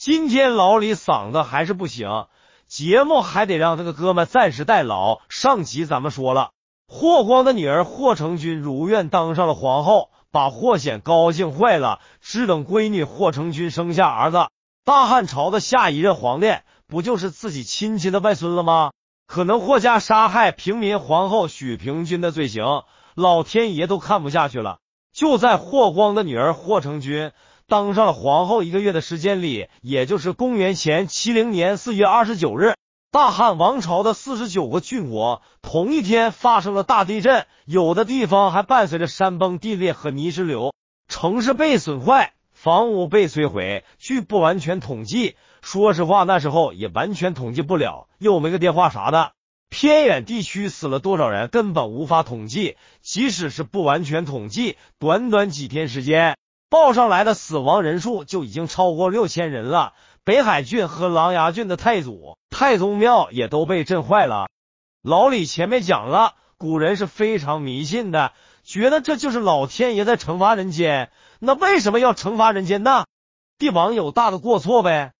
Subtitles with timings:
[0.00, 2.24] 今天老李嗓子还是不行，
[2.66, 5.20] 节目还得让这个哥们暂时代劳。
[5.28, 6.52] 上集咱们说了，
[6.88, 14.46] 霍光的女儿霍成君如愿当上了皇后，把霍显高兴坏了，只等闺女霍成君生下儿子，
[14.86, 16.50] 大汉朝的下一任皇帝
[16.86, 18.92] 不就是自己亲戚的外孙了吗？
[19.26, 24.78] 可能霍家杀害平民皇后许平君的罪行，老天爷都看不下去了。
[25.12, 27.32] 就在霍光的女儿霍成君
[27.70, 32.74] 当上了皇后一个月的时间里，也就是公元前七零年四月二十九日，
[33.12, 40.74] 大汉王朝的四十九个郡国同一天发生了大地震，有的地方还伴随着山崩地裂和泥石流，
[41.06, 43.84] 城市被损坏，房屋被摧毁。
[43.98, 45.36] 据不完全统计。
[45.62, 49.30] 说实话，那时候也完全统计不了，又没个电话啥的。
[49.68, 52.76] 偏远地区死了多少人，根本无法统计。
[53.00, 56.36] 即使是不完全统计，短短几天时间，
[56.70, 59.92] 报上来的死亡人数就已经超过六千人了。
[60.22, 64.48] 北海郡和琅琊郡的太祖、太宗庙也都被震坏了。
[65.02, 71.10] 老李前面讲了，古人是非常迷信的，觉得这就是老天爷在惩罚人间。
[71.40, 73.04] 那为什么要惩罚人间呢？
[73.58, 75.12] 帝王有大的过错呗。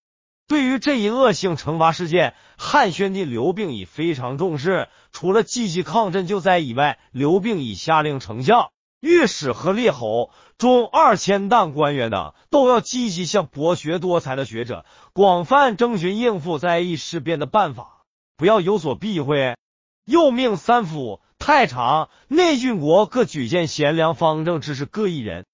[0.47, 4.89] 对于这一恶性惩罚事件，汉宣帝刘病已非常重视。
[5.12, 8.70] 除了积极抗震救灾以外，刘病已下令丞相、
[9.01, 14.84] 御史和列侯中二千担官员等都要积极向博学多才的学者
[15.15, 18.03] 广泛征询应付灾异事变的办法，
[18.37, 19.57] 不要有所避讳。
[20.05, 25.47] 又命三府、太常、内郡国各举荐贤良方正之士各一人，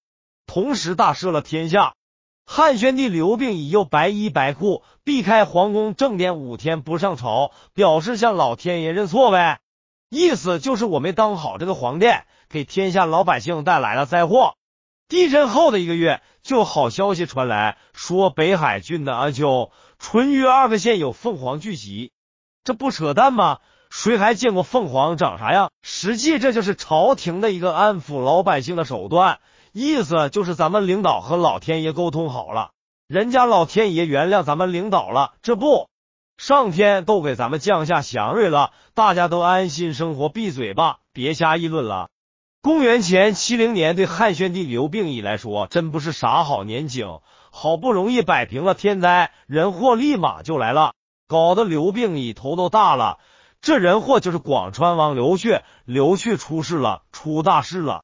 [0.45, 1.93] 同时大赦了天下。
[2.45, 9.59] 汉宣帝刘病已又白衣白裤，避开皇宫正殿五天不上朝，表示向老天爷认错呗。
[10.09, 12.07] 意思就是我没当好这个皇帝，
[12.49, 14.55] 给天下老百姓带来了灾祸。
[15.09, 22.11] 地震后的一个月，就好消息传来，说北海郡的阿丘、淳于二个县有凤凰聚集，
[22.63, 23.59] 这不扯淡吗？
[23.89, 25.71] 谁还见过凤凰长啥样？
[25.81, 29.39] 实际这就是朝廷的一个安抚老百姓的手段。
[29.71, 32.71] 意思就是咱们领导和老天爷沟通好了，
[33.07, 35.87] 人家老天爷原谅咱们领导了，这不，
[36.37, 42.09] 上天都给咱们降下祥瑞了，大家都安心生活，闭嘴吧，别瞎议论了。
[42.61, 47.21] 公元前七零年对汉宣帝刘病已来说，真不是啥好年景，
[47.51, 50.93] 好不容易摆平了天灾，人祸立马就来了，
[51.27, 53.17] 搞得刘病已头都大了。
[53.59, 58.03] 这人祸就是广川王刘去，刘去出事了，出大事了。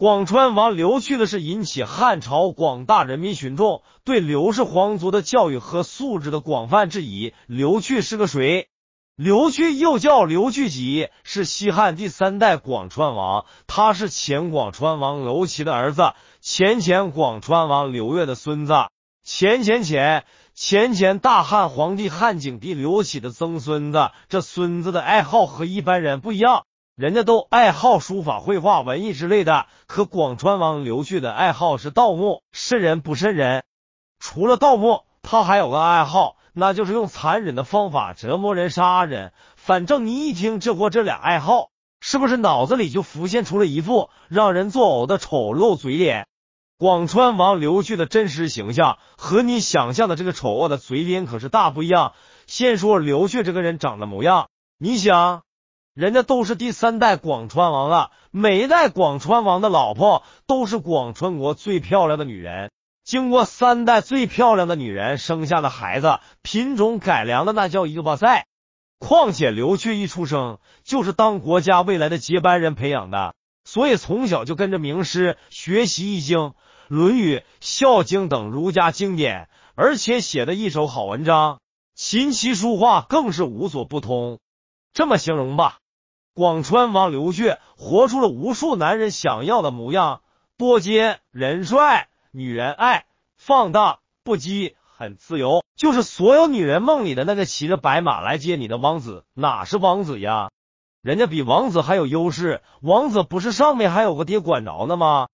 [0.00, 7.34] 广川王刘去的是引起汉朝广大人民群众对刘氏皇族的教育和素质的广泛质疑。
[7.46, 8.68] 刘去是个谁？
[9.14, 18.72] 刘去又叫刘去己，是西汉第三代广川王，他是前广川王刘琦的儿子，前前广川王刘越的孙子，
[19.22, 20.24] 前前前
[20.54, 24.08] 前前大汉皇帝汉景帝刘启的曾孙子。
[24.30, 26.64] 这孙子的爱好和一般人不一样。
[27.00, 33.64] 人家都爱好书法、绘画、文艺之类的，可广川王刘旭的爱好是盗墓，瘆人不瘆人。
[34.18, 39.32] 除了盗墓，他还有个爱好，那就是用残忍的方法折磨人、杀人。
[39.56, 41.70] 反正你一听这货这俩爱好，
[42.02, 46.26] 是不是脑子里就浮现出了一副让人作呕的丑陋嘴脸？
[46.76, 52.12] 广川王刘旭的真实形象和你想象的这个丑恶的嘴脸可是大不一样。
[52.46, 55.44] 先说刘旭这个人长的模样，你想？
[55.94, 62.70] 人家都是第三代广川王了，每一代广川王的老婆都是广川国最漂亮的女人。
[63.02, 68.46] 经过三代最漂亮的女人生下的孩子，品种改良的那叫一个哇塞！
[69.00, 73.34] 况且刘去一出生就是当国家未来的接班人培养的，
[73.64, 76.38] 所以从小就跟着名师学习《易经》
[76.86, 81.58] 《论语》《孝经》等儒家经典，而且写的一手好文章，
[81.96, 84.38] 琴棋书画更是无所不通。
[85.00, 85.78] 这么形容吧。
[86.34, 90.20] 广川王刘去活出了无数男人想要的模样：
[90.58, 93.06] 波接人帅，女人爱，
[93.38, 99.24] 放荡不羁，很自由，就是所有女人梦里的那个骑着白马来接你的王子。
[99.32, 100.50] 哪是王子呀？
[101.00, 102.60] 人家比王子还有优势。
[102.82, 105.28] 王子不是上面还有个爹管着呢吗？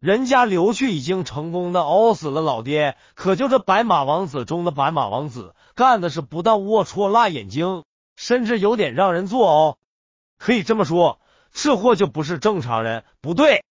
[0.00, 7.84] 人家刘旭已经成功的熬死了老爹，可就这白马王子中的白马王子，干的是不但龌龊、辣眼睛，
[8.16, 9.76] 甚至有点让人作呕。
[10.38, 11.20] 可以这么说，
[11.52, 13.64] 这货就不是正常人，不对，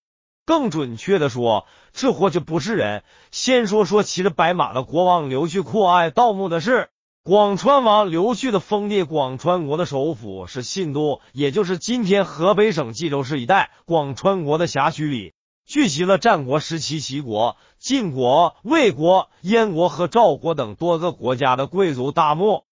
[0.45, 3.03] 更准确的说，这货就不是人。
[3.31, 6.89] 先说说骑着白马的国王刘去酷爱盗墓的事。
[7.23, 15.33] 广川王刘去的封地广川国的首府是信都，也就是今天河北省冀州市一带广川国的辖区里。
[15.63, 22.63] 聚集了战国时期齐国、晋国、魏国、燕国和赵国等多个国家的贵族大墓。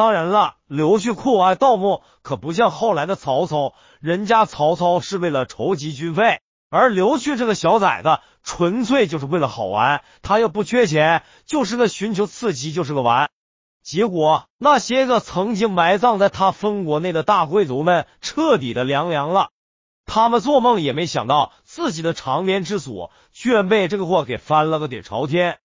[0.00, 10.02] 当然了，刘旭酷爱盗墓，可不像后来的曹操，人家曹操是为了筹集军费，而刘旭这个小崽子纯粹就是为了好玩。
[10.22, 13.28] 他又不缺钱，就是个寻求刺激，就是个玩。
[13.82, 19.50] 结果，那些个曾经埋葬在他封国内的大贵族们彻底的凉凉了。
[20.06, 25.58] 他们做梦也没想到，自己的长眠之所居然被这个货给翻了个底朝天。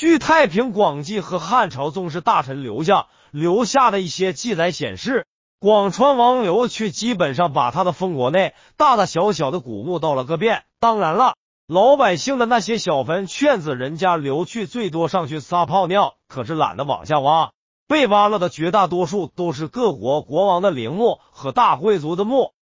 [0.00, 5.26] 据《太平广记》和汉朝宗室大臣留下留下的一些记载显示，
[5.58, 10.64] 广川王刘去基本上把他的封国内大大小小的古墓盗了个遍。
[10.78, 11.34] 当然了，
[11.66, 16.14] 老百姓的那些小坟圈子，人家刘去最多上去撒泡尿。
[16.28, 17.50] 可是懒得往下挖，
[17.86, 22.52] 被挖了的绝大多数都是各国国王的陵墓和大贵族的墓。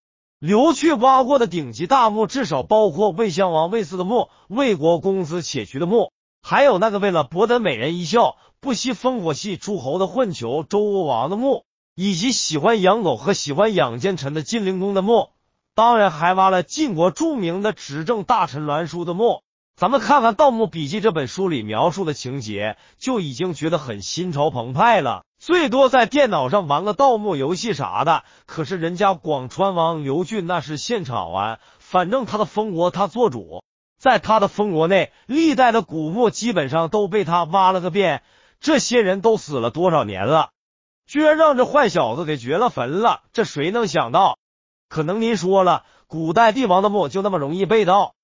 [0.40, 6.10] 刘去挖过的顶级大墓，至少包括魏襄王魏嗣的墓、魏国公子且渠的墓，
[6.42, 11.64] 还有那个为了博得美人一笑不惜烽火戏诸侯的混球周武王的墓，
[11.94, 15.30] 以及喜欢养狗和喜欢养奸臣的晋灵公的墓。
[15.74, 19.42] 当然，还挖了晋国著名的执政大臣栾书的墓。
[19.76, 25.22] 咱们看看《盗墓笔记》这本书里描述的情节，就已经觉得很心潮澎湃了。
[25.38, 33.62] 最多在电脑上玩个盗墓游戏啥的，可是人家广川王刘俊那是现场玩，反正他的封国他做主，
[33.98, 38.22] 在他的封国内，历代的古墓基本上都被他挖了个遍。
[38.60, 40.50] 这些人都死了多少年了，
[41.06, 44.38] 居然让这坏小子给掘了坟了，这谁能想到？
[44.88, 48.14] 可能您说了，古代帝王的墓就那么容易被盗？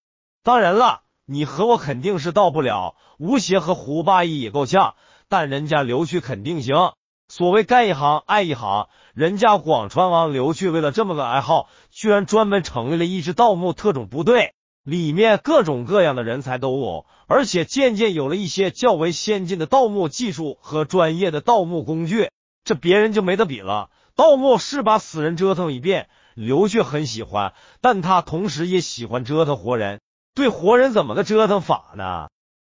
[0.42, 1.02] 当然了。
[1.26, 4.94] 你和我肯定是到不了，吴邪和胡八一也够呛，
[5.26, 6.92] 但人家刘去肯定行。
[7.28, 14.52] 所谓干一行爱一行，人家广川王刘去为了这么个爱好，居然专门成立了一支盗墓特种部队，
[14.84, 22.30] 里面各种各样的人才都有，而且渐渐有了一些较为先进的盗墓技术和专业的盗墓工具，
[22.64, 23.88] 这别人就没得比了。
[24.14, 30.00] 盗墓是把死人折腾一遍，刘旭很喜欢，但他同时也喜欢折腾活人。
[30.34, 32.28] 对活人怎么个折腾法呢？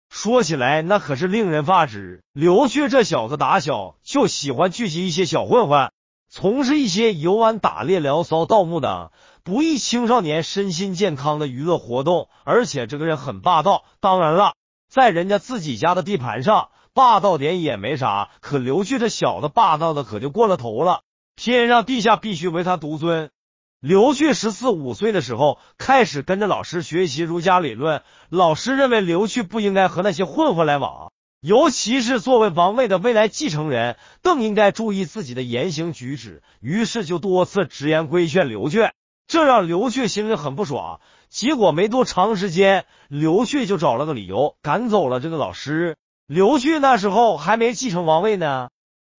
[0.09, 2.23] 说起来那可是令人发指。
[2.33, 5.91] 刘旭这小子打小就喜欢聚集一些小混混，
[6.31, 9.11] 从事一些游玩、打猎、聊骚、盗墓等
[9.45, 12.29] 不易青少年身心健康的娱乐活动。
[12.45, 13.85] 而且这个人很霸道。
[14.01, 14.55] 当然了，
[14.91, 18.31] 在人家自己家的地盘上，霸道点也没啥。
[18.41, 21.03] 可刘旭这小子霸道的可就过了头了，
[21.37, 23.31] 天上地下必须唯他独尊。
[23.81, 31.13] 刘去十四五岁的时候开始跟着老师学习儒家理论，老师认为刘去不应该和那些混混来往，
[31.43, 36.43] 尤其是作为王位的未来继承人，更应该注意自己的言行举止。
[36.63, 38.89] 于是就多次直言规劝刘去，
[39.27, 41.01] 这让刘旭心里很不爽。
[41.29, 45.97] 结果没多长时间，刘旭就找了个理由赶走了这个老师。
[46.27, 48.71] 刘旭那时候还没继承王位呢。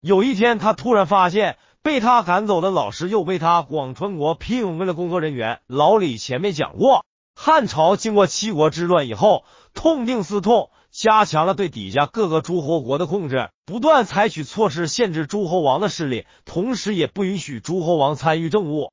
[0.01, 1.57] 有一天，他突然发现。
[1.85, 5.59] 被他赶走的老师又被他广川国聘用为了工作人员。
[5.67, 7.05] 老李前面讲过，
[7.35, 9.43] 汉朝经过七国之乱以后，
[9.75, 18.91] 痛定思痛，加强了对底下各个诸侯国的控制，不断采取措施限制诸侯王的势力，同时也不允许诸侯王参与政务。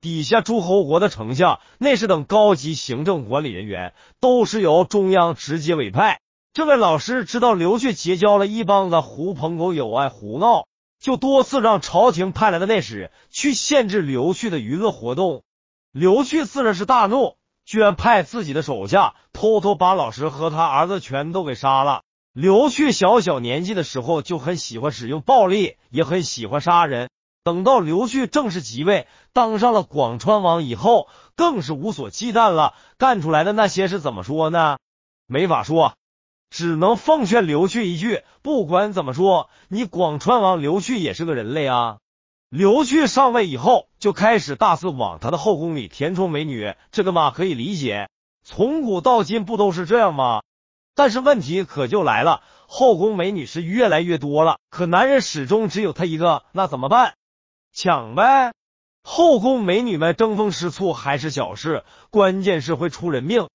[0.00, 6.20] 底下诸侯国的丞相、内侍等高级行政管理人员都是由中央直接委派。
[6.52, 10.66] 这位老师知道刘去结交了一帮子狐朋狗友，爱胡闹。
[11.00, 15.44] 就多次让朝廷派来的内史去限制刘旭的娱乐活动，
[15.92, 22.02] 刘旭自然是大怒，居然派自己的手下偷偷把老师和他儿子全都给杀了。
[22.32, 27.08] 刘旭小小年纪的时候就很喜欢使用暴力，也很喜欢杀人。
[27.44, 34.78] 等到刘旭正式即位，当上了广川王以后，更是无所忌惮了，干出来的那些是怎么说呢？
[35.26, 35.94] 没法说。
[36.50, 41.98] 只能奉劝刘旭一句：不管怎么说，你广川王刘旭也是个人类啊！
[42.48, 48.08] 刘旭上位以后，就开始大肆往他的后宫里填充美女，这个嘛可以理解，
[48.42, 50.40] 从古到今不都是这样吗？
[50.94, 57.12] 但是问题可就来了，后宫美女是越来越多了，可男人始终只有他一个，那怎么办？
[57.72, 58.52] 抢呗！
[59.02, 63.48] 后宫美女们争风吃醋还是小事，关键是会出人命。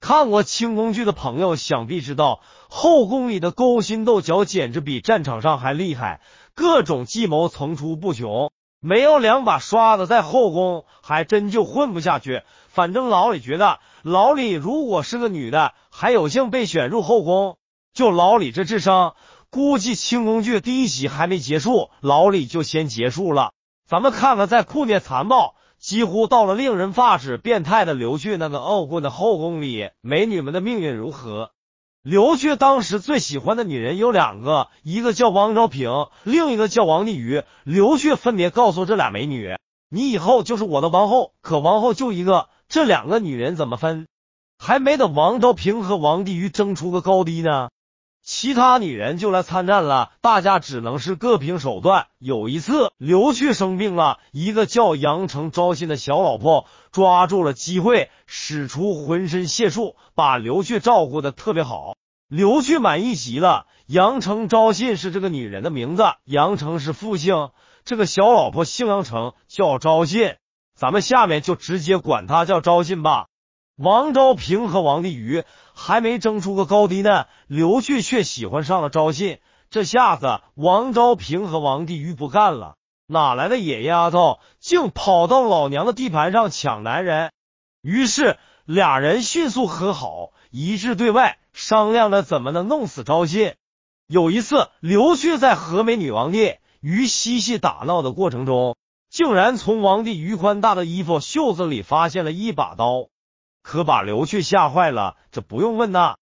[0.00, 6.20] 看过清宫剧的朋友想必知道，后宫里的勾心斗角简直比战场上还厉害，
[6.54, 8.52] 各种计谋层出不穷。
[8.80, 12.42] 没有两把刷子在后宫，还真就混不下去。
[12.68, 17.56] 反正老李觉得，老李如果是个女的，还有幸被选入后宫，
[17.94, 19.14] 就老李这智商，
[19.54, 23.52] 估计清宫剧第一集还没结束，老李就先结束了。
[23.88, 25.54] 咱们看看，在酷虐残暴。
[25.78, 31.52] 几乎到了令人发指、变态的刘旭那个傲棍的后宫里，美女们的命运如何？
[32.02, 37.44] 刘旭当时最喜欢的女人有两个，一个叫王昭平，另一个叫王帝瑜。
[37.62, 39.54] 刘旭分别告诉这俩美女
[39.88, 44.08] ：“你以后就是我的王后。”可王后就一个，这两个女人怎么分？
[44.58, 47.68] 还没等王昭平和王帝瑜争出个高低呢。
[48.24, 52.06] 其他女人就来参战了，大家只能是各凭手段。
[52.18, 61.96] 有一次，刘去生病了，一个叫杨成招信的小老婆抓住了机会，使出浑身解数，把刘去照顾的特别好。
[62.26, 63.66] 刘去满意极了。
[63.86, 67.50] 杨成招信是这个女人的名字，杨成是复姓，
[67.84, 70.36] 这个小老婆姓杨成，叫招信。
[70.74, 73.26] 咱们下面就直接管她叫招信吧。
[73.76, 75.42] 王昭平和王帝瑜
[75.74, 79.40] 还没争出个高低呢，刘去却喜欢上了昭信。
[79.70, 82.76] 这下子，王昭平和王帝瑜不干了，
[83.08, 87.32] 哪来的野丫头，竟跑到老娘的地盘上抢男人？
[87.82, 93.54] 于是俩人迅速和好，一致对外，商量着怎么能弄死昭信。
[94.06, 98.76] 有一次，刘去在和美女王帝瑜嬉戏打闹的过程中，
[99.10, 103.08] 竟然从王帝瑜宽大的衣服袖子里发现了一把刀。
[103.64, 106.16] 可把刘去吓坏了，这不用问呐，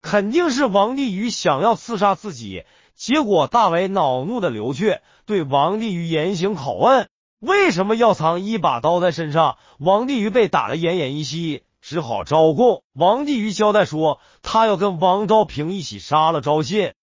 [0.00, 2.64] 肯定是王帝瑜想要刺杀自己。
[2.94, 9.58] 结果大为恼怒的刘去对王帝瑜严刑拷问，为什么要藏一把刀在身上？
[9.78, 12.82] 王帝瑜被打得奄奄一息，只好招供。
[12.94, 16.94] 王帝瑜交代说，他要跟王昭平一起杀了昭信。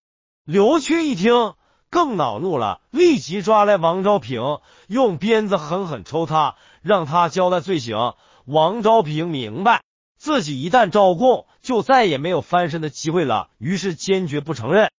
[0.43, 1.53] 刘去一听
[1.91, 4.57] 更恼怒了，立即抓来王昭平，
[4.87, 8.15] 用鞭子狠狠抽他，让他交代罪行。
[8.45, 9.83] 王昭平明白
[10.17, 14.91] 自己一旦招供，就再也没有翻身的机会了，于是坚决不承认。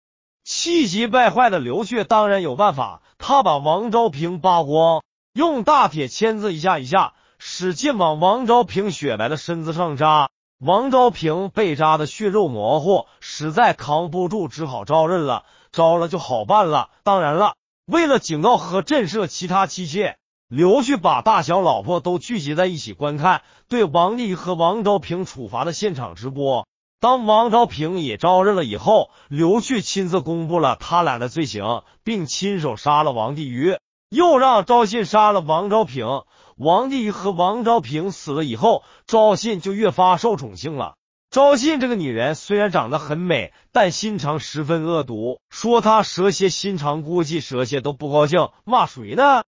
[0.43, 10.29] 气急败坏的刘却当然有办法，他把王昭平扒光，用大铁签子一下一下，使劲往王昭平雪白的身子上扎。
[10.59, 15.43] 王昭平被扎的血肉模糊，实在扛不住，只好招认了。
[15.73, 16.89] 招了就好办了。
[17.03, 20.17] 当然了，为了警告和震慑其他妻妾。
[20.49, 26.67] 刘去把大小老婆都聚集在一起观看对王丽和王昭平处罚的现场直播。
[26.99, 33.77] 当王昭平也招认了以后，刘去亲自公布了他俩的罪行，并亲手杀了王帝瑜，
[34.09, 36.21] 又让赵信杀了王昭平。
[36.55, 40.93] 王帝和王昭平死了以后，赵信就越发受宠幸了。
[41.31, 49.43] 赵信这个女人虽然长得很美，但心肠十分恶毒，说她蛇蝎心肠估计，蛇蝎都不高兴，骂谁呢？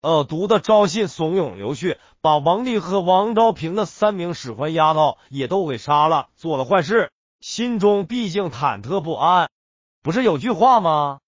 [0.00, 9.50] 恶毒的昭信怂恿刘去把王丽和王昭平的三名使唤丫头也都给杀了，做了坏事，心中毕竟忐忑不安。
[10.02, 11.18] 不是有句话吗？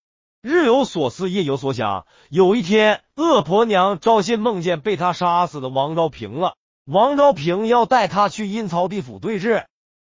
[0.40, 2.06] 日有所思，夜有所想。
[2.30, 6.54] 有一天，恶婆娘赵信梦见被他杀死的王昭平了，
[6.86, 9.66] 王昭平要带他去阴曹地府对质。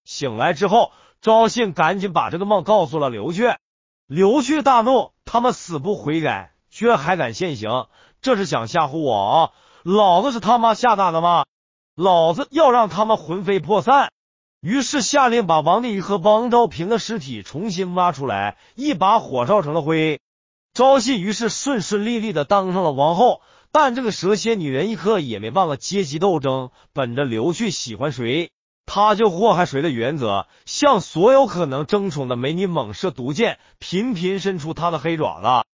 [0.04, 3.54] 醒来之后，赵信赶紧把这个梦告诉了刘去。
[4.08, 7.86] 刘去大怒，他们死不悔改，居然还敢现形。
[8.22, 9.52] 这是想吓唬我啊！
[9.84, 11.46] 老子是他妈吓大的吗？
[11.96, 14.12] 老子要让他们魂飞魄散！
[14.60, 20.20] 于是下令把王丽和王昭平的尸体重新挖出来，一把火烧成了灰。
[20.74, 28.50] 昭信于是顺顺利利的当上了王后，但这个蛇蝎女人一刻也没忘了阶级斗争，本着刘去喜欢谁，
[28.86, 35.67] 他就祸害谁的原则，向所有可能争宠的美女猛射毒箭，频频伸出他的黑爪子。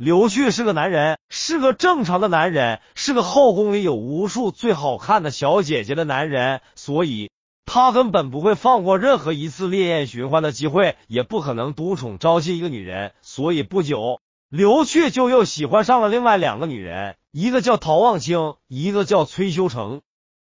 [0.00, 7.30] 刘旭是个男人，是个正常的男人，是个后宫里有无数最好看的小姐姐的男人，所以
[7.66, 13.12] 他根本不会放过任何一次烈焰寻欢的机会，也不可能独宠招进一个女人。
[13.20, 20.00] 所以不久，刘旭就又喜欢上了另外两个女人，一个叫陶望清，一个叫崔修成。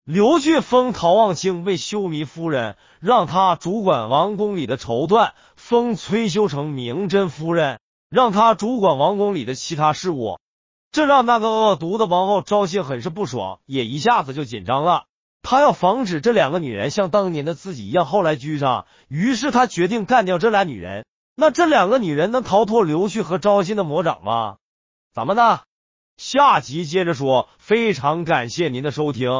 [0.07, 7.81] 刘旭封陶望清为修弥夫人，让她主管王宫里的绸缎；封崔修成明真夫人。
[8.13, 10.39] 让他主管王宫里的其他事务，
[10.91, 15.05] 这让那个恶毒的王后昭信很是不爽，也一下子就紧张了。
[15.41, 21.07] 他要防止这两个女人像当年的自己一样后来居上，于是他决定干掉这俩女人。
[21.35, 24.57] 那这两个女人能逃脱刘旭和昭信的魔掌吗？
[25.15, 25.61] 咱们呢？
[26.19, 27.49] 下集接着说。
[27.59, 29.33] 非常感谢您的收听。